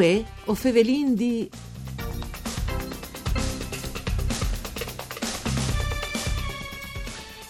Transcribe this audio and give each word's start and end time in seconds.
Uè, 0.00 0.24
o 0.46 0.54
fevelin 0.54 1.14
di... 1.14 1.50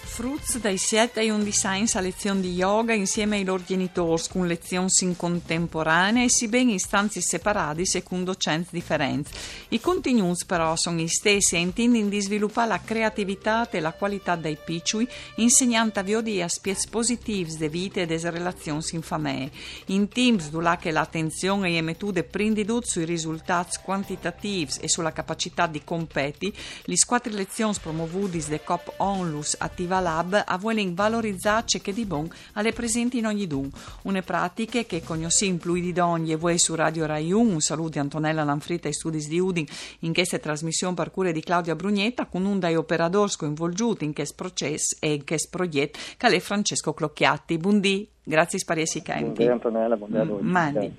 Fruz 0.03 0.59
dai 0.59 0.77
7 0.77 1.21
ai 1.21 1.31
11 1.31 1.67
anni 1.69 1.87
a 1.95 2.01
lezione 2.01 2.41
di 2.41 2.53
yoga 2.55 2.93
insieme 2.93 3.37
ai 3.37 3.45
loro 3.45 3.63
genitori 3.65 4.21
con 4.29 4.49
lezioni 4.49 4.91
in 5.03 5.17
contemporanea 5.17 6.25
e 6.25 6.29
si 6.29 6.49
ben 6.49 6.71
in 6.71 6.81
stanze 6.81 7.21
separate 7.21 7.87
secondo 7.87 8.33
docenti 8.33 8.71
differenti. 8.73 9.31
I 9.73 9.81
contenuti 9.81 10.47
però 10.47 10.75
sono 10.75 10.99
gli 10.99 11.07
stessi 11.07 11.55
e 11.55 11.61
intendono 11.61 12.09
di 12.09 12.21
sviluppare 12.21 12.69
la 12.69 12.81
creatività 12.81 13.71
e 13.71 13.79
la 13.79 13.93
qualità 13.93 14.35
dei 14.35 14.59
piccoli 14.63 15.09
insegnando 15.37 16.01
a 16.01 16.03
viodi 16.03 16.43
aspetti 16.43 16.89
positivi 16.91 17.53
delle 17.53 17.69
vite 17.69 18.03
e 18.03 18.07
delle 18.07 18.31
relazioni 18.31 18.83
in 18.91 19.03
famiglia. 19.03 19.49
In 19.87 20.09
teams 20.09 20.51
dove 20.51 20.77
che 20.81 20.91
l'attenzione 20.91 21.79
è 21.79 21.81
mettuta 21.83 22.21
prendita 22.25 22.75
sui 22.81 23.05
risultati 23.05 23.79
quantitativi 23.85 24.73
e 24.81 24.89
sulla 24.89 25.13
capacità 25.13 25.69
di 25.69 25.85
competi, 25.85 26.53
le 26.85 26.97
quattro 27.07 27.33
lezioni 27.33 27.77
promovute 27.81 28.43
da 28.49 28.59
COP 28.59 28.95
ONLUS 28.97 29.55
Attiva 29.59 30.01
Lab 30.01 30.45
voler 30.59 30.93
valorizzare 30.93 31.67
ciò 31.67 31.79
che 31.79 31.93
di 31.93 32.05
buon 32.07 32.29
alle 32.55 32.73
presenti 32.73 33.19
in 33.19 33.27
ogni 33.27 33.47
dun. 33.47 33.71
Une 34.03 34.23
pratiche 34.23 34.85
che 34.85 35.03
cognosciamo 35.03 35.59
più 35.59 35.75
di 35.75 35.97
ogni 36.01 36.33
e 36.33 36.37
voi 36.37 36.59
su 36.59 36.75
Radio 36.75 37.07
Rai 37.07 37.31
1. 37.31 37.53
Un 37.53 37.61
saluto 37.61 37.91
di 37.91 37.99
Antonella 38.01 38.43
Lanfrita 38.43 38.89
e 38.89 38.93
Studis 38.93 39.29
di 39.29 39.39
Udin 39.61 39.67
in 40.01 40.13
questa 40.13 40.39
trasmissione 40.39 40.95
per 40.95 41.11
cure 41.11 41.33
di 41.33 41.41
Claudia 41.41 41.75
Brugnetta 41.75 42.27
con 42.27 42.45
un 42.45 42.59
dai 42.59 42.77
operatori 42.77 43.33
coinvolti 43.37 44.05
in 44.05 44.15
questo 44.15 44.35
processo 44.37 44.97
e 45.01 45.15
in 45.15 45.25
questo 45.25 45.49
progetto 45.51 45.99
che 46.17 46.27
è 46.27 46.41
Francesco 46.41 46.93
Clocchiatti. 46.93 47.59
Buondì, 47.59 48.09
grazie 48.23 48.59
spariesi 48.59 49.03
Buondì 49.03 49.47
Antonella, 49.47 49.97
buondì. 49.97 50.43
Mandi. 50.43 50.95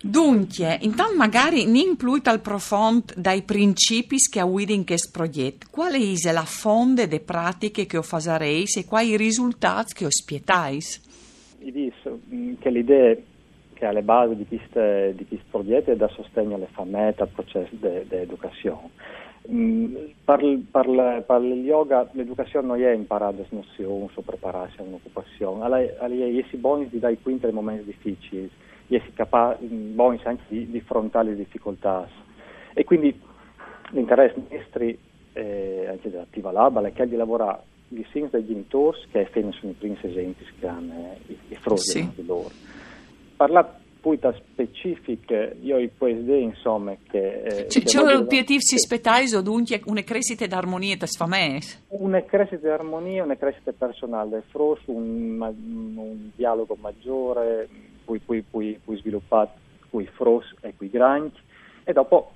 Dunque, 0.00 0.78
intanto 0.82 1.16
magari 1.16 1.64
non 1.64 1.96
più 1.96 2.20
al 2.22 2.40
profondo 2.40 3.12
dai 3.16 3.42
principi 3.42 4.16
che 4.18 4.38
avete 4.38 4.72
in 4.72 4.86
questo 4.86 5.10
progetto. 5.12 5.66
Qual 5.70 5.92
è 5.92 6.32
la 6.32 6.44
fonte 6.44 7.08
delle 7.08 7.20
pratiche 7.20 7.86
che 7.86 7.96
ho 7.96 8.02
farei 8.02 8.64
e 8.76 8.84
quali 8.84 9.16
risultati 9.16 9.94
che 9.94 10.04
ho 10.04 10.10
spietais? 10.10 11.00
Io 11.60 11.72
dico 11.72 12.20
che 12.60 12.70
l'idea 12.70 13.16
che 13.78 13.84
è 13.84 13.88
alle 13.88 14.02
basi 14.02 14.34
di 14.34 14.44
questo, 14.44 14.80
di 15.12 15.24
questo 15.24 15.46
progetto 15.50 15.92
è 15.92 15.96
da 15.96 16.08
sostegno 16.08 16.56
alle 16.56 16.66
famiglie 16.72 17.14
al 17.16 17.28
processo 17.28 17.72
di 17.76 18.06
educazione. 18.10 18.90
Per, 20.24 20.58
per, 20.70 21.24
per, 21.24 21.42
il 21.42 21.64
yoga 21.64 22.06
l'educazione 22.12 22.66
non 22.66 22.82
è 22.82 22.90
imparare 22.90 23.36
le 23.36 23.46
nozioni 23.50 24.10
o 24.12 24.20
prepararsi 24.20 24.80
a 24.80 24.82
un'occupazione, 24.82 25.64
è 25.96 26.44
si 26.50 26.56
buoni 26.56 26.88
di 26.88 26.98
dare 26.98 27.16
quinti 27.22 27.44
nei 27.44 27.54
momenti 27.54 27.84
difficili 27.84 28.50
di 28.88 28.96
essere 28.96 29.12
capaci 29.14 29.64
buoni 29.64 30.20
anche 30.24 30.42
di, 30.48 30.68
di 30.70 30.78
affrontare 30.78 31.28
le 31.28 31.36
difficoltà. 31.36 32.08
E 32.74 32.84
quindi 32.84 33.18
l'interesse 33.90 34.42
nostri, 34.50 34.98
eh, 35.34 35.86
anche 35.88 36.10
dell'attiva 36.10 36.50
lab, 36.50 36.82
è 36.82 37.06
di 37.06 37.16
lavorare 37.16 37.60
senso 38.10 38.36
dei 38.36 38.46
genitori, 38.46 38.98
che 39.10 39.28
sono 39.32 39.70
i 39.70 39.74
primi 39.78 39.96
esempi 40.02 40.44
che 40.58 40.66
hanno 40.66 41.16
i, 41.26 41.38
i 41.48 41.56
frutti 41.56 41.82
sì. 41.82 42.10
di 42.14 42.26
loro. 42.26 42.50
Parlare 43.38 43.86
poi 44.00 44.18
da 44.18 44.32
specifiche, 44.32 45.56
io 45.60 45.76
poi 45.96 46.12
idee 46.12 46.40
insomma 46.40 46.96
che... 47.08 47.42
Eh, 47.42 47.66
c'è, 47.66 47.82
c'è 47.82 48.00
un 48.00 48.16
obiettivo 48.16 48.60
si 48.60 48.74
aspettare 48.74 49.24
o 49.36 49.42
dunque 49.42 49.80
una 49.86 50.02
crescita 50.02 50.44
di 50.44 50.54
armonia 50.54 50.96
tra 50.96 51.06
famiglie? 51.06 51.60
Una 51.88 52.22
crescita 52.22 52.66
di 52.66 52.68
armonia, 52.68 53.22
una 53.22 53.36
crescita 53.36 53.72
personale 53.72 54.42
frus, 54.48 54.80
un, 54.86 55.40
un 55.40 56.30
dialogo 56.34 56.76
maggiore, 56.80 57.68
poi, 58.04 58.18
poi, 58.18 58.42
poi, 58.42 58.80
poi 58.84 58.96
sviluppato 58.96 59.52
con 59.90 60.02
i 60.02 60.06
fros 60.06 60.44
e 60.60 60.74
con 60.76 60.86
i 60.86 60.90
granchi 60.90 61.40
e 61.84 61.92
dopo 61.92 62.32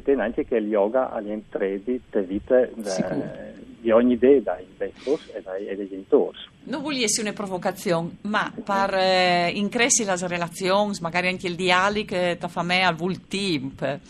spiega 0.00 0.24
anche 0.24 0.44
che 0.44 0.56
il 0.56 0.68
yoga 0.68 1.10
ha 1.10 1.20
gli 1.20 1.30
entredi 1.30 2.00
di 2.10 2.20
vite 2.20 2.72
eh, 2.84 3.64
di 3.80 3.90
ogni 3.90 4.14
idea 4.14 4.40
dai, 4.76 4.92
fros 4.94 5.30
e 5.32 5.40
dai, 5.42 5.66
e 5.66 5.76
dai 5.76 5.88
genitori. 5.88 6.36
Non 6.64 6.82
voglio 6.82 7.04
essere 7.04 7.28
una 7.28 7.36
provocazione, 7.36 8.16
ma 8.22 8.52
per 8.64 8.94
eh, 8.94 9.50
increscere 9.54 10.16
le 10.16 10.26
relazioni, 10.26 10.96
magari 11.00 11.28
anche 11.28 11.46
il 11.46 11.54
dialogo 11.54 12.36
tra 12.36 12.48
famiglia 12.48 12.88
al 12.88 12.96
vultimp, 12.96 14.00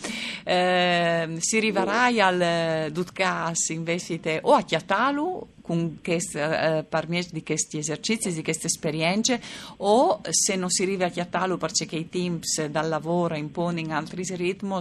eh, 0.44 1.34
si 1.38 1.56
arriverà 1.58 2.04
al 2.04 2.40
eh, 2.40 2.88
Dutkas 2.90 3.68
invece 3.68 4.38
o 4.42 4.54
a 4.54 4.62
Chiatalu 4.62 5.46
con 5.66 5.98
queste, 6.02 6.40
eh, 6.40 6.84
permesso 6.84 7.30
di 7.32 7.42
questi 7.42 7.78
esercizi, 7.78 8.32
di 8.32 8.42
queste 8.42 8.68
esperienze, 8.68 9.40
o 9.78 10.20
se 10.28 10.54
non 10.54 10.70
si 10.70 10.84
arriva 10.84 11.06
a 11.06 11.10
chiatarlo 11.10 11.56
perché 11.56 11.96
i 11.96 12.08
teams 12.08 12.66
dal 12.66 12.88
lavoro 12.88 13.34
impongono 13.34 13.94
altri 13.94 14.22
ritmi, 14.36 14.78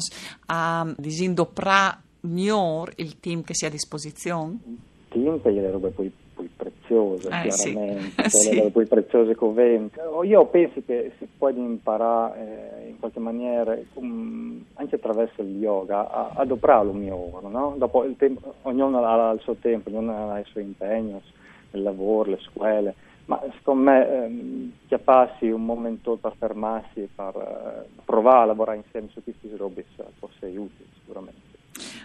a 0.47 0.93
disindoprare 0.95 1.97
il 2.21 3.19
team 3.19 3.43
che 3.43 3.55
sia 3.55 3.67
a 3.67 3.71
disposizione? 3.71 4.59
Team 5.09 5.41
le 5.43 5.71
robe 5.71 5.89
poi 5.89 6.11
preziose, 6.85 7.27
eh, 7.27 7.49
chiaramente, 7.49 8.29
sì. 8.29 8.55
le 8.55 8.69
poi 8.69 8.85
preziose 8.85 9.35
coventi. 9.35 9.99
Io 10.23 10.45
penso 10.45 10.81
che 10.85 11.11
si 11.17 11.27
può 11.37 11.49
imparare 11.49 12.83
eh, 12.83 12.89
in 12.89 12.99
qualche 12.99 13.19
maniera, 13.19 13.77
um, 13.93 14.63
anche 14.75 14.95
attraverso 14.95 15.41
il 15.41 15.57
yoga, 15.57 16.09
a, 16.09 16.31
ad 16.35 16.51
operare 16.51 16.87
un 16.87 16.97
migliore, 16.97 17.47
no? 17.49 17.75
Dopo 17.77 18.03
il 18.03 18.15
tempo, 18.17 18.53
ognuno 18.63 19.03
ha 19.03 19.31
il 19.31 19.39
suo 19.41 19.55
tempo, 19.55 19.89
ognuno 19.89 20.31
ha 20.31 20.39
il 20.39 20.45
suo 20.45 20.61
impegno, 20.61 21.21
il 21.71 21.81
lavoro, 21.81 22.31
le 22.31 22.39
scuole, 22.41 22.95
ma 23.25 23.41
secondo 23.57 23.89
me 23.89 24.07
ehm, 24.07 24.71
chiapparsi 24.87 25.49
un 25.49 25.65
momento 25.65 26.15
per 26.15 26.33
fermarsi 26.37 27.01
e 27.01 27.09
per 27.13 27.35
eh, 27.35 28.01
provare 28.05 28.43
a 28.43 28.45
lavorare 28.45 28.77
insieme 28.77 29.09
su 29.11 29.23
questi 29.23 29.49
robe 29.55 29.85
fosse 30.19 30.45
utile 30.45 30.89
sicuramente. 30.99 31.54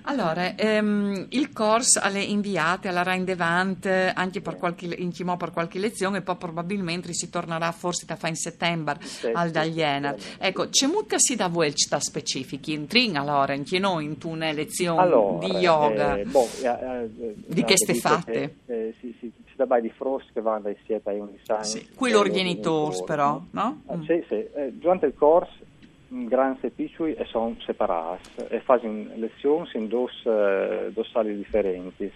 Allora, 0.04 0.56
ehm, 0.56 1.26
il 1.30 1.52
corso 1.52 2.00
alle 2.02 2.22
inviate 2.22 2.88
alla 2.88 3.02
Rhein 3.02 3.24
Devant 3.24 3.86
anche 3.86 4.40
per 4.40 4.56
qualche, 4.56 4.86
in 4.86 5.12
Cimò 5.12 5.36
per 5.36 5.52
qualche 5.52 5.78
lezione 5.78 6.18
e 6.18 6.22
poi 6.22 6.36
probabilmente 6.36 7.12
si 7.12 7.30
tornerà 7.30 7.70
forse 7.72 8.06
da 8.06 8.16
fa 8.16 8.28
in 8.28 8.36
settembre 8.36 8.98
sì, 9.00 9.30
al 9.32 9.50
Dagliena. 9.50 10.14
Sì, 10.16 10.22
sì. 10.22 10.36
Ecco, 10.38 10.68
c'è 10.68 10.86
molto 10.86 11.18
si 11.18 11.36
da 11.36 11.48
voi 11.48 11.72
sta 11.74 12.00
specifici 12.00 12.72
in 12.72 12.86
trin 12.86 13.16
allora, 13.16 13.52
anche 13.52 13.78
noi 13.78 14.04
in 14.04 14.16
una 14.24 14.52
lezione 14.52 15.00
allora, 15.00 15.46
di 15.46 15.52
yoga 15.56 16.16
eh, 16.16 16.24
boh, 16.24 16.48
eh, 16.62 16.68
eh, 16.68 17.34
di 17.46 17.64
che 17.64 17.76
ste 17.76 17.94
fatte? 17.94 18.56
Eh, 18.66 18.94
si, 19.00 19.14
si, 19.18 19.30
si 19.46 19.54
dà 19.54 19.80
di 19.80 19.90
frost 19.90 20.32
che 20.32 20.40
vanno 20.40 20.62
dai 20.62 20.76
7 20.86 21.08
ai 21.10 21.18
11 21.18 21.42
anni. 21.52 21.64
Sì, 21.64 21.88
qui 21.94 22.10
loro 22.10 22.30
genitori 22.30 22.96
però, 23.04 23.40
no? 23.50 23.82
Ah, 23.86 23.98
sì, 24.06 24.24
sì. 24.28 24.34
Eh, 24.34 24.72
durante 24.72 25.06
il 25.06 25.14
corso 25.14 25.68
grandi 26.10 26.66
e 26.66 26.70
piccoli 26.70 27.16
sono 27.26 27.56
separati 27.60 28.30
e 28.48 28.60
fanno 28.60 29.10
lezioni 29.14 29.68
in 29.74 29.86
due, 29.86 30.10
eh, 30.24 30.90
differenti. 31.36 32.12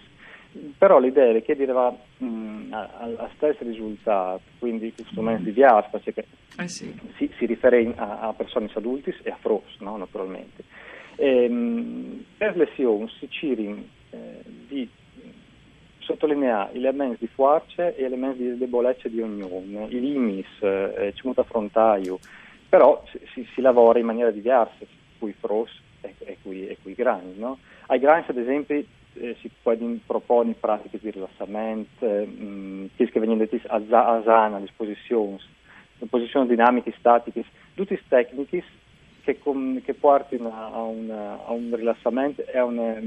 Però 0.77 0.99
l'idea 0.99 1.33
è 1.33 1.41
che 1.43 1.51
arriva 1.51 1.87
a 1.87 3.29
stessi 3.35 3.63
risultati, 3.63 4.43
quindi 4.59 4.93
strumenti 5.09 5.51
diversi, 5.51 5.89
perché 5.91 6.25
eh 6.57 6.67
sì. 6.67 6.97
si, 7.15 7.29
si 7.37 7.45
riferisce 7.45 7.99
a, 7.99 8.19
a, 8.19 8.33
persone 8.33 8.69
adulti 8.73 9.13
e 9.23 9.31
a 9.31 9.37
fros, 9.37 9.77
no? 9.79 9.97
naturalmente. 9.97 10.63
E, 11.17 11.49
per 12.37 12.55
lezioni 12.55 13.09
si 13.19 13.29
cerca 13.29 13.61
eh, 14.11 14.41
di 14.67 14.89
sottolineare 15.99 16.73
elementi 16.73 17.17
di 17.19 17.27
forza 17.27 17.93
e 17.93 18.03
elementi 18.03 18.43
di 18.43 18.57
debolezza 18.57 19.09
di 19.09 19.19
ognuno, 19.19 19.87
i 19.89 19.99
limiti, 19.99 20.47
eh, 20.61 21.11
ci 21.15 21.27
muta 21.27 21.43
frontaio, 21.43 22.19
però 22.69 23.03
si, 23.33 23.47
si, 23.53 23.61
lavora 23.61 23.99
in 23.99 24.05
maniera 24.05 24.31
diversa, 24.31 24.85
qui 25.19 25.33
fros 25.33 25.71
e, 26.01 26.13
e, 26.19 26.37
qui, 26.41 26.67
e 26.67 26.77
qui 26.81 26.93
grani. 26.93 27.33
No? 27.37 27.59
Ai 27.87 27.99
grani, 27.99 28.23
ad 28.27 28.37
esempio, 28.37 28.83
eh, 29.13 29.35
si 29.39 29.49
proporre 30.05 30.53
pratiche 30.59 30.99
di 31.01 31.11
rilassamento, 31.11 32.05
mh, 32.05 32.89
che 32.95 33.19
vengono 33.19 33.37
dette 33.37 33.61
a, 33.67 33.75
a 33.77 34.21
sana, 34.23 34.59
disposizioni, 34.59 35.39
posizioni 36.09 36.47
dinamiche, 36.47 36.93
statiche, 36.97 37.45
tutte 37.73 37.99
tecniche 38.07 38.63
che, 39.23 39.39
che 39.83 39.93
portano 39.93 40.53
a, 40.53 40.65
a, 41.45 41.51
un 41.51 41.73
rilassamento 41.75 42.45
e 42.45 42.57
a 42.57 42.65
una, 42.65 42.99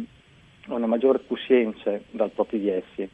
a 0.69 0.75
una 0.75 0.87
maggiore 0.87 1.21
coscienza 1.27 1.99
dal 2.11 2.31
proprio 2.31 2.59
di 2.61 2.71
essi. 2.71 3.09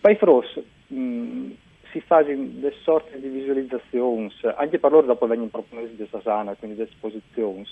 Poi 0.00 0.14
fros, 0.16 0.60
mh, 0.86 1.50
si 1.96 2.00
fa 2.06 2.22
delle 2.22 2.74
sorte 2.82 3.18
di 3.18 3.28
visualizzazioni, 3.28 4.30
anche 4.56 4.78
per 4.78 4.90
loro 4.90 5.06
dopo 5.06 5.26
vengono 5.26 5.48
proposte 5.48 5.96
di 5.96 6.08
sana, 6.22 6.54
quindi 6.54 6.76
di 6.76 6.82
esposizioni, 6.82 7.66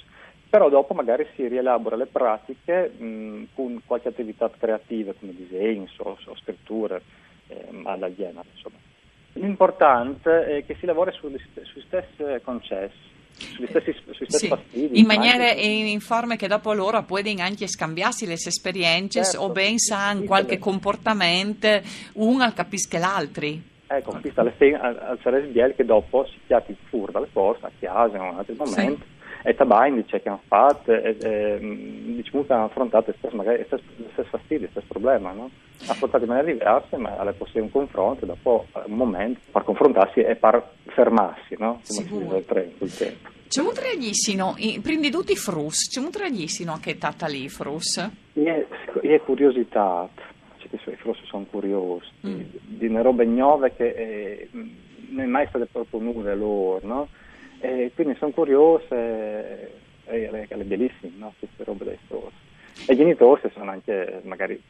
però 0.48 0.70
dopo 0.70 0.94
magari 0.94 1.26
si 1.34 1.46
rielabora 1.46 1.96
le 1.96 2.06
pratiche 2.06 2.88
mh, 2.96 3.48
con 3.54 3.82
qualche 3.84 4.08
attività 4.08 4.50
creativa 4.56 5.12
come 5.18 5.34
disegni 5.34 5.88
o, 5.98 6.16
o 6.24 6.36
scritture 6.36 7.02
eh, 7.48 7.66
alla. 7.84 8.06
Insomma. 8.06 8.76
L'importante 9.34 10.46
è 10.46 10.64
che 10.64 10.76
si 10.78 10.86
lavori 10.86 11.12
sugli, 11.12 11.38
sui 11.62 11.82
stessi 11.86 12.22
concessi. 12.42 13.12
Sugli 13.36 13.66
stessi, 13.66 13.92
sui 13.92 14.26
stessi 14.26 14.38
sì, 14.38 14.46
fastidi, 14.46 15.00
in 15.00 15.06
maniera 15.06 15.50
e 15.50 15.66
in 15.66 15.98
forma 15.98 16.36
che 16.36 16.46
dopo 16.46 16.72
loro 16.72 17.02
possono 17.02 17.42
anche 17.42 17.66
scambiarsi 17.66 18.26
le 18.26 18.34
esperienze 18.34 19.24
Certo, 19.24 19.40
o 19.40 19.50
ben 19.50 19.76
sì, 19.76 19.92
qualche 20.24 20.60
comportamento 20.60 21.68
uno 22.12 22.52
capisca 22.52 22.98
l'altro. 23.00 23.72
Ecco, 23.96 24.18
qui 24.20 24.30
sta 24.30 24.40
al, 24.40 24.52
al 24.58 25.18
Ceres 25.20 25.48
Biel 25.50 25.74
che 25.74 25.84
dopo 25.84 26.26
si 26.26 26.38
chiati 26.46 26.76
fuori 26.88 27.12
dal 27.12 27.28
corso, 27.32 27.66
a 27.66 27.70
casa 27.78 28.16
in 28.16 28.22
un 28.22 28.38
altro 28.38 28.54
momento, 28.56 29.04
e 29.42 29.54
tabai 29.54 29.92
dice 29.92 30.22
che 30.22 30.28
hanno 30.28 30.40
fatto, 30.46 30.92
e, 30.92 31.16
e, 31.20 31.58
diciamo 31.60 32.44
che 32.44 32.52
hanno 32.52 32.64
affrontato 32.64 33.10
lo 33.10 33.16
stesso, 33.18 33.36
magari, 33.36 33.66
lo 33.68 33.78
stesso 34.12 34.28
fastidio, 34.30 34.66
lo 34.66 34.70
stesso 34.70 34.86
problema, 34.88 35.32
no? 35.32 35.50
affrontati 35.86 36.24
in 36.24 36.30
maniera 36.30 36.50
diversa, 36.50 36.96
ma 36.96 37.16
alle 37.16 37.32
possibile 37.32 37.64
un 37.64 37.70
confronto, 37.70 38.24
dopo 38.24 38.66
un 38.86 38.96
momento 38.96 39.40
per 39.50 39.64
confrontarsi 39.64 40.20
e 40.20 40.34
per 40.36 40.66
fermarsi, 40.86 41.56
no? 41.58 41.80
come 41.86 42.06
Sicuro. 42.06 42.20
si 42.20 42.24
dice 42.24 42.36
il 42.36 42.44
treno, 42.44 42.72
tempo. 42.96 43.28
C'è 43.46 43.60
un 43.60 43.72
traglissino, 43.72 44.54
prima 44.82 45.00
di 45.00 45.10
tutti 45.10 45.32
i 45.32 45.36
frus, 45.36 45.88
c'è 45.88 46.00
un 46.00 46.10
traglissino 46.10 46.72
anche 46.72 46.96
tata 46.96 47.26
lì 47.26 47.48
frus? 47.48 48.10
Io 48.32 48.66
è 49.02 49.20
curiosità, 49.20 50.08
che 50.14 50.22
i 50.90 50.96
frus 50.96 51.18
sono 51.24 51.44
curiosi, 51.44 52.06
Mm. 52.26 52.40
di 52.62 52.86
una 52.86 53.02
robe 53.02 53.24
nuove 53.24 53.74
che 53.74 53.88
eh, 53.88 54.48
non 54.52 55.20
è 55.20 55.26
mai 55.26 55.46
state 55.48 55.66
proprio 55.66 56.00
nuove 56.00 56.34
loro, 56.34 56.80
no? 56.86 57.08
E 57.60 57.92
quindi 57.94 58.14
sono 58.18 58.32
curiose 58.32 58.94
e, 58.94 59.70
e 60.04 60.30
le, 60.30 60.46
le 60.48 60.64
bellissime, 60.64 61.12
no? 61.16 61.32
Queste 61.38 61.64
robe 61.64 61.84
dei 61.84 61.98
frus. 62.06 62.32
E 62.86 62.92
i 62.92 62.96
genitori 62.96 63.40
sono 63.54 63.70
anche 63.70 64.20
magari... 64.24 64.60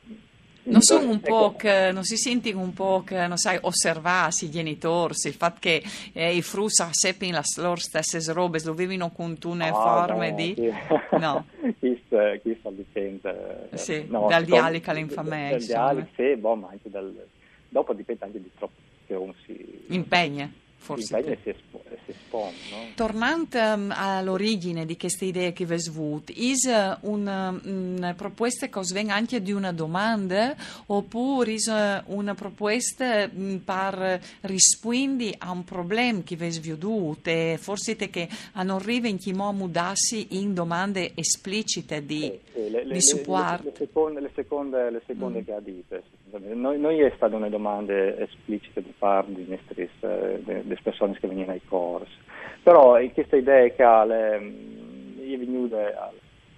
Non 0.67 0.81
sono 0.81 1.11
un 1.11 1.21
ecco, 1.23 1.51
po', 1.51 1.57
che, 1.57 1.91
non 1.93 2.05
si 2.05 2.17
senti 2.17 2.51
un 2.51 2.73
po' 2.73 3.03
che, 3.05 3.27
non 3.27 3.37
sai, 3.37 3.59
osservarsi 3.61 4.47
i 4.47 4.51
genitori, 4.51 5.13
il 5.25 5.35
fatto 5.35 5.59
che 5.61 5.83
eh, 6.15 6.35
i 6.35 6.41
frus 6.41 6.89
sappiano 6.91 7.37
le 7.37 7.63
loro 7.63 7.77
stesse 7.77 8.33
robe, 8.33 8.63
lo 8.65 8.73
vivono 8.73 9.11
con 9.11 9.37
una 9.45 9.69
no, 9.69 9.75
forma 9.75 10.29
no, 10.31 10.35
di... 10.35 10.55
chi- 10.55 10.73
No. 11.19 11.45
sta, 12.15 12.37
chi 12.37 12.57
sta 12.61 12.71
dipende... 12.71 13.69
eh, 13.71 13.77
Sì, 13.77 14.07
no, 14.09 14.27
dal 14.29 14.43
insomma, 14.43 14.61
dialetto 14.61 14.91
all'infamia, 14.91 15.49
Dal 15.51 15.61
insomma. 15.61 15.93
dialetto, 15.93 16.11
sì, 16.17 16.37
boh, 16.37 16.55
ma 16.57 16.69
anche 16.71 16.91
dal... 16.91 17.27
Dopo 17.69 17.93
dipende 17.93 18.25
anche 18.25 18.41
di 18.41 18.51
troppo 18.57 18.81
che 19.07 19.15
uno 19.15 19.35
si... 19.45 19.85
Impegna, 19.89 20.51
forse. 20.85 21.23
si, 21.43 21.49
espo- 21.49 21.83
si 22.05 22.11
espone, 22.11 22.53
no? 22.71 22.77
Tornando 22.95 23.57
ehm, 23.59 23.93
all'origine 23.97 24.85
di 24.87 24.97
queste 24.97 25.25
idee 25.25 25.53
che 25.53 25.65
vi 25.65 25.79
svut, 25.79 26.31
is 26.35 26.67
eh, 26.67 26.97
una, 27.03 27.59
una 27.65 28.15
proposta 28.15 28.69
che 28.69 28.81
viene 28.93 29.13
anche 29.13 29.41
di 29.43 29.53
una 29.53 29.73
domanda 29.73 30.55
oppure 30.87 31.53
is 31.53 31.67
eh, 31.69 32.03
una 32.07 32.35
proposta 32.35 33.27
mh, 33.27 33.57
per 33.65 34.21
rispondere 34.43 35.35
a 35.39 35.51
un 35.51 35.65
problema 35.65 36.21
che 36.23 36.37
vi 36.37 36.51
sviudut 36.51 37.27
e 37.27 37.57
forse 37.61 37.97
te 37.97 38.11
che 38.11 38.29
non 38.55 38.71
arriva 38.71 39.09
in 39.09 39.17
chi 39.19 39.33
mo 39.33 39.51
mudarsi 39.53 40.39
in 40.39 40.53
domande 40.55 41.13
esplicite 41.15 42.05
di, 42.05 42.21
Sì, 42.21 42.39
sì, 42.53 42.71
le, 42.71 42.85
di 42.87 43.01
supporto. 43.01 43.63
Le, 43.65 43.71
le 43.71 43.77
seconde, 43.77 44.21
le 44.21 44.31
seconde, 44.35 44.91
le 44.91 45.03
seconde 45.07 45.41
Mm. 45.41 45.45
che 45.45 45.53
ha 45.53 45.61
dite. 45.61 46.03
Noi, 46.39 46.81
noi 46.81 47.01
è 47.01 47.13
state 47.15 47.35
una 47.35 47.49
domande 47.49 48.19
esplicite 48.19 48.83
di 48.83 48.93
parte 48.99 49.33
delle 49.33 50.79
persone 50.83 51.17
che 51.19 51.29
venivano 51.29 51.53
ai 51.53 51.65
corsi. 51.65 52.17
Però 52.63 52.99
eh, 52.99 53.13
questa 53.13 53.37
idea 53.37 53.69
che 53.69 53.83
ha 53.83 54.05
le, 54.05 54.41
mm, 54.41 55.21
io 55.21 55.39
venuto 55.39 55.79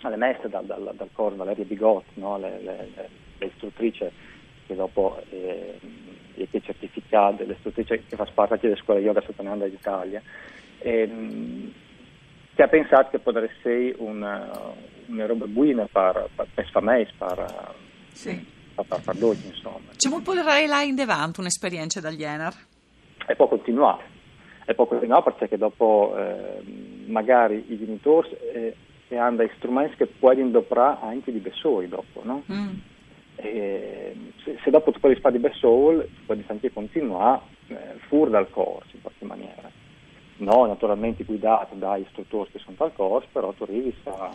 alle 0.02 0.16
messe 0.16 0.48
dal, 0.48 0.64
dal, 0.64 0.92
dal 0.94 1.10
corso 1.12 1.36
Valeria 1.36 1.64
Bigotti, 1.64 2.20
no? 2.20 2.38
le, 2.38 2.60
le, 2.62 2.88
le, 3.38 3.46
istruttrice 3.46 4.12
che 4.66 4.74
dopo 4.74 5.20
eh, 5.30 5.78
è 6.34 6.46
le 6.46 7.52
istruttrici 7.52 8.04
che 8.08 8.16
fa 8.16 8.26
parte 8.32 8.54
anche 8.54 8.68
delle 8.68 8.80
scuole 8.80 9.00
yoga 9.00 9.20
sottolinea 9.20 9.68
d'Italia, 9.68 10.22
ehm, 10.78 11.72
che 12.54 12.62
ha 12.62 12.68
pensato 12.68 13.10
che 13.10 13.18
potrebbe 13.18 13.50
essere 13.58 13.94
una, 13.98 14.48
una 15.06 15.26
roba 15.26 15.46
buona 15.46 15.86
per, 15.90 16.30
per, 16.34 16.46
per 16.54 16.68
famiglie, 16.70 17.10
per, 17.18 17.74
Sì. 18.12 18.54
Per, 18.84 19.00
per 19.00 19.16
dolci, 19.16 19.46
insomma. 19.46 19.92
Ci 19.96 20.08
vuol 20.08 20.22
portare 20.22 20.66
là 20.66 20.82
in 20.82 20.94
davanti 20.94 21.40
un'esperienza 21.40 22.00
del 22.00 22.16
genere? 22.16 22.56
E 23.26 23.34
poi 23.34 23.48
continuare. 23.48 24.04
E 24.64 24.74
poi 24.74 24.86
continuare 24.86 25.32
perché 25.32 25.56
dopo 25.56 26.14
eh, 26.16 26.62
magari 27.06 27.64
i 27.68 27.78
genitori 27.78 28.30
eh, 28.52 29.16
hanno 29.16 29.36
dei 29.36 29.50
strumenti 29.56 29.96
che 29.96 30.06
puoi 30.06 30.50
doprare 30.50 30.98
anche 31.02 31.32
di 31.32 31.38
Bessoi 31.38 31.88
dopo, 31.88 32.22
no? 32.22 32.42
Mm. 32.50 32.74
E 33.36 34.16
se, 34.42 34.58
se 34.62 34.70
dopo 34.70 34.90
tu 34.90 34.98
puoi 34.98 35.14
fare 35.16 35.36
di 35.36 35.40
Bessol, 35.40 36.08
puoi 36.24 36.42
anche 36.48 36.72
continuare 36.72 37.42
eh, 37.68 37.98
fuori 38.08 38.30
dal 38.30 38.50
corso 38.50 38.88
in 38.92 39.02
qualche 39.02 39.24
maniera. 39.24 39.70
No, 40.38 40.66
naturalmente 40.66 41.24
guidato 41.24 41.74
dagli 41.74 42.02
istruttori 42.02 42.50
che 42.50 42.58
sono 42.58 42.76
dal 42.76 42.92
corso, 42.92 43.28
però 43.32 43.52
tu 43.52 43.62
arrivi 43.62 43.94
a, 44.04 44.10
a 44.10 44.32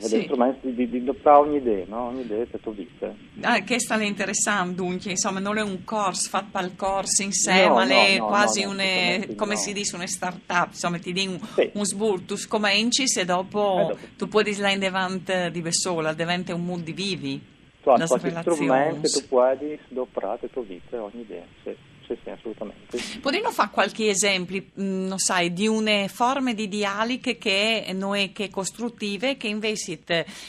Sì. 0.00 0.22
strumenti 0.24 0.66
di, 0.68 0.74
di, 0.74 0.88
di 0.90 1.04
doprare 1.04 1.38
ogni 1.38 1.56
idea, 1.56 1.84
no? 1.88 2.08
Ogni 2.08 2.20
idea 2.20 2.44
che 2.44 2.60
tu 2.60 2.74
vita. 2.74 3.14
Ah, 3.40 3.60
che 3.62 3.80
sta 3.80 4.00
interessante, 4.02 4.74
dunque, 4.74 5.12
insomma, 5.12 5.40
non 5.40 5.56
è 5.56 5.62
un 5.62 5.82
corso 5.82 6.28
fatto 6.28 6.48
per 6.52 6.64
il 6.64 6.76
corso 6.76 7.22
in 7.22 7.32
sé, 7.32 7.66
No, 7.66 7.74
ma 7.74 7.84
no, 7.84 7.90
è 7.94 8.18
no, 8.18 8.26
quasi 8.26 8.60
no, 8.60 8.66
no, 8.66 8.72
un, 8.74 8.80
assolutamente 8.80 9.34
come 9.34 9.56
si 9.56 9.72
dice, 9.72 9.94
una 9.96 10.06
start-up, 10.06 10.68
insomma, 10.72 10.98
ti 10.98 11.12
di 11.12 11.26
un, 11.26 11.40
Sì. 11.54 11.70
un 11.72 11.84
sbur, 11.86 12.20
tu 12.20 12.36
scominci 12.36 13.04
e 13.18 13.24
dopo, 13.24 13.78
Eh, 13.78 13.86
dopo. 13.86 13.98
tu 14.18 14.28
puoi 14.28 14.44
disla 14.44 14.70
in 14.70 14.78
davanti 14.78 15.50
di 15.50 15.62
Bessola, 15.62 16.12
diventa 16.12 16.54
un 16.54 16.64
mood 16.64 16.82
di 16.82 16.92
vivi. 16.92 17.40
Tu 17.80 17.88
hai 17.88 18.06
qualche 18.06 18.30
strumento 18.42 19.08
tu 19.08 19.26
puoi 19.26 19.78
doprare 19.88 20.38
la 20.42 20.48
tua 20.48 20.62
vita 20.64 21.02
ogni 21.02 21.22
idea. 21.22 21.44
Sì, 21.62 21.74
sì, 22.08 22.18
sì, 22.24 22.30
assolutamente. 22.30 22.98
Potremmo 23.20 23.50
fare 23.50 23.70
qualche 23.70 24.08
esempio, 24.08 24.64
non 24.74 25.18
sai, 25.18 25.52
di 25.52 25.68
une 25.68 26.08
forme 26.08 26.54
di 26.54 26.66
dialiche 26.66 27.36
che 27.36 27.86
noi 27.92 28.32
che 28.32 28.48
costruttive, 28.48 29.36
che 29.36 29.48
invece 29.48 30.00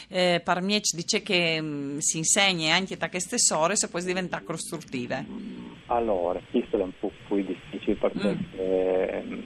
eh, 0.07 0.41
ci 0.81 0.95
dice 0.95 1.21
che 1.21 1.61
mh, 1.61 1.97
si 1.99 2.17
insegna 2.17 2.73
anche 2.73 2.97
da 2.97 3.09
queste 3.09 3.37
sore 3.37 3.75
se 3.75 3.89
poi 3.89 4.03
diventare 4.03 4.43
costruttive. 4.43 5.77
Allora, 5.91 6.39
questo 6.51 6.77
è 6.77 6.83
un 6.83 6.91
po' 6.99 7.11
più 7.27 7.43
difficile 7.43 7.95
perché 7.95 8.27
Mm. 8.29 8.59
ehm, 8.59 9.43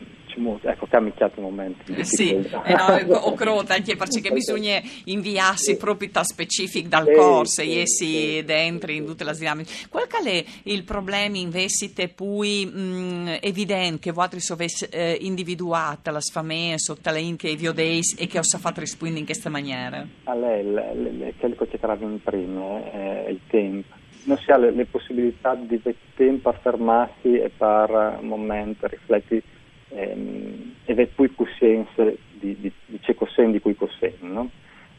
ecco, 0.63 0.88
che 0.88 0.95
ha 0.98 1.00
iniziato 1.00 1.40
un 1.40 1.45
momento 1.45 1.84
di 1.86 2.00
Eh, 2.00 2.04
Sì, 2.04 2.34
eh 2.34 2.74
no, 2.75 2.98
ecco, 2.98 3.16
o 3.30 3.34
crota 3.34 3.75
anche 3.75 3.95
perché 3.95 4.30
bisogna 4.31 4.81
inviarsi 5.06 5.72
Sì. 5.74 5.78
proprio 5.78 6.10
da 6.12 6.24
specific 6.24 6.88
dal 6.88 7.06
Sì, 7.07 7.13
corso 7.13 7.62
sì, 7.62 7.69
e 7.78 7.81
essi 7.81 8.06
sì, 8.38 8.44
dentro 8.44 8.92
sì, 8.92 8.98
in 8.98 9.06
tutte 9.06 9.24
le 9.24 9.34
dinamiche. 9.34 9.72
Qual 9.90 10.06
è 10.25 10.44
il 10.63 10.84
problema 10.84 11.38
invece 11.38 11.94
te 11.94 12.10
poi 12.10 12.66
mh, 12.66 13.38
evidente 13.42 14.00
che 14.00 14.12
voi 14.12 14.25
avete 14.25 14.89
eh, 14.89 15.18
individuato 15.22 16.12
le 16.12 16.19
famiglie 16.19 16.78
sotto 16.78 17.10
le 17.10 17.36
che 17.38 17.56
vi 17.56 17.68
odeis 17.68 18.16
e 18.19 18.28
che 18.28 18.38
ho 18.39 18.44
fatto 18.44 18.81
rispondere 18.81 19.19
in 19.22 19.25
questa 19.25 19.50
maniera? 19.50 20.06
A 20.25 20.34
lei, 20.36 20.62
le- 20.63 20.94
le- 20.94 21.12
le- 21.12 21.34
quello 21.38 21.56
che 21.56 21.68
cercava 21.70 22.03
in 22.03 22.22
prima 22.22 22.84
è 22.91 23.27
il 23.29 23.39
tempo. 23.48 24.01
Non 24.25 24.38
si 24.38 24.51
ha 24.51 24.58
le, 24.58 24.72
le 24.72 24.86
possibilità 24.86 25.56
di 25.56 25.82
tempo 26.15 26.50
a 26.50 26.53
fermarsi 26.53 27.38
e 27.38 27.50
per 27.50 28.18
un 28.22 28.27
momento 28.27 28.88
rifletti 28.88 29.42
ehm, 29.89 30.75
e 30.86 31.08
poi 31.08 31.34
coscienza 31.34 32.03
di, 32.03 32.56
di, 32.60 32.72
di 32.86 33.00
ciò 33.01 33.13
che 33.13 33.51
di 33.51 33.60
cui 33.60 33.75
cos'è, 33.75 34.13
no? 34.20 34.50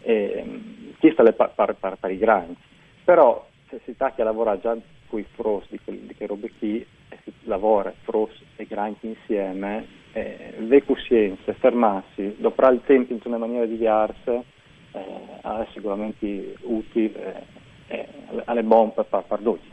Ehm, 0.03 0.95
questo 0.99 1.25
è 1.25 1.33
per, 1.33 1.53
per, 1.55 1.97
per, 1.99 2.11
i 2.11 2.19
grandi. 2.19 2.57
Però 3.05 3.47
se 3.69 3.81
si 3.85 3.93
sta 3.95 4.13
a 4.15 4.25
lavorare 4.25 4.61
già 4.61 4.77
con 5.09 5.21
i 5.21 5.27
fros 5.35 5.65
di, 5.69 5.79
quel- 5.83 5.99
di 5.99 6.15
che 6.15 6.27
robe 6.27 6.51
qui 6.59 6.87
e 7.09 7.19
si 7.23 7.33
lavora 7.43 7.93
fros 8.03 8.33
e 8.57 8.67
grandi 8.67 9.09
insieme, 9.09 9.87
eh, 10.13 10.55
avere 10.59 10.85
coscienza, 10.85 11.53
fermarsi, 11.55 12.37
dopo 12.39 12.67
il 12.69 12.81
tempo 12.85 13.13
in 13.13 13.21
una 13.25 13.39
maniera 13.39 13.67
diversa, 13.67 14.43
eh, 14.93 15.41
è 15.43 15.67
sicuramente 15.73 16.55
utile 16.63 17.37
eh, 17.37 17.63
alle 18.45 18.63
bombe 18.63 19.05
per, 19.05 19.25
per 19.27 19.41
dolci. 19.41 19.73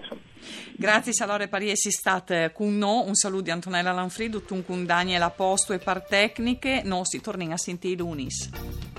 Grazie 0.75 1.13
Salore 1.13 1.47
Pariesi 1.47 1.91
state 1.91 2.51
con 2.53 2.75
noi, 2.77 3.07
un 3.07 3.15
saluto 3.15 3.43
di 3.43 3.51
Antonella 3.51 3.91
Lanfrido, 3.91 4.41
un 4.49 4.65
con 4.65 4.85
Daniela 4.85 5.29
Posto 5.29 5.73
e 5.73 5.77
par 5.77 6.03
tecniche, 6.03 6.81
noi 6.83 7.05
si 7.05 7.21
torniamo 7.21 7.53
a 7.53 7.57
sentire 7.57 7.97
lunis. 7.97 8.90